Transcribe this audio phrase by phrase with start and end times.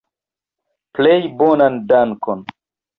[0.95, 2.47] Plej bonan dankon.